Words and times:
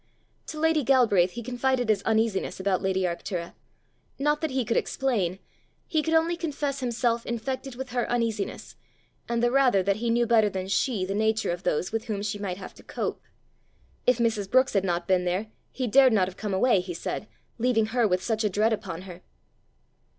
To 0.47 0.59
lady 0.59 0.83
Galbraith 0.83 1.33
he 1.33 1.43
confided 1.43 1.87
his 1.87 2.01
uneasiness 2.05 2.59
about 2.59 2.81
lady 2.81 3.03
Arctura 3.03 3.53
not 4.17 4.41
that 4.41 4.49
he 4.49 4.65
could 4.65 4.75
explain 4.75 5.37
he 5.85 6.01
could 6.01 6.15
only 6.15 6.35
confess 6.35 6.79
himself 6.79 7.23
infected 7.23 7.75
with 7.75 7.89
her 7.91 8.09
uneasiness, 8.09 8.75
and 9.29 9.43
the 9.43 9.51
rather 9.51 9.83
that 9.83 9.97
he 9.97 10.09
knew 10.09 10.25
better 10.25 10.49
than 10.49 10.67
she 10.67 11.05
the 11.05 11.13
nature 11.13 11.51
of 11.51 11.61
those 11.61 11.91
with 11.91 12.05
whom 12.05 12.23
she 12.23 12.39
might 12.39 12.57
have 12.57 12.73
to 12.73 12.83
cope. 12.83 13.21
If 14.07 14.17
Mrs. 14.17 14.49
Brookes 14.49 14.73
had 14.73 14.83
not 14.83 15.07
been 15.07 15.23
there, 15.23 15.51
he 15.69 15.85
dared 15.85 16.13
not 16.13 16.27
have 16.27 16.35
come 16.35 16.51
away, 16.55 16.79
he 16.79 16.95
said, 16.95 17.27
leaving 17.59 17.85
her 17.93 18.07
with 18.07 18.23
such 18.23 18.43
a 18.43 18.49
dread 18.49 18.73
upon 18.73 19.03
her. 19.03 19.21